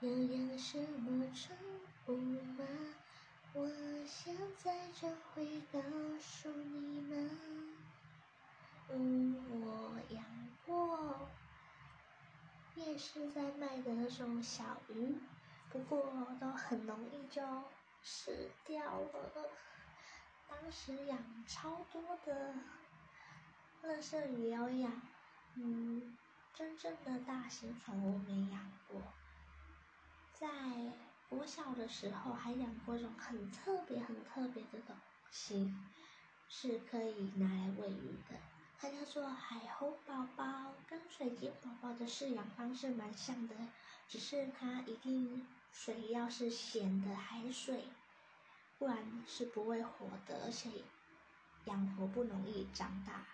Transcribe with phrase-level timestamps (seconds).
[0.00, 1.56] 要养什么宠
[2.08, 2.16] 物
[2.58, 2.64] 吗？
[3.54, 3.68] 我
[4.06, 5.80] 现在就会告
[6.20, 7.30] 诉你们。
[8.90, 10.24] 嗯，我养
[10.66, 11.28] 过，
[12.74, 15.16] 夜市在卖的那种小鱼，
[15.70, 17.40] 不过都很容易就
[18.02, 19.48] 死掉了。
[20.48, 22.54] 当时养超多的，
[23.82, 25.00] 乐色鱼有养，
[25.54, 26.16] 嗯，
[26.52, 29.00] 真正的大型宠物没养过。
[30.44, 30.50] 在
[31.30, 34.94] 我小的时候还养过一种很特别、很特别的东
[35.30, 35.72] 西，
[36.50, 38.36] 是可以拿来喂鱼的，
[38.78, 43.54] 它叫做海猴宝宝，跟水晶宝宝的饲养方式蛮像的，
[44.06, 47.84] 只是它一定水要是咸的海水。
[48.78, 50.68] 不然是不会活的，而且
[51.64, 53.24] 养活不容易长大。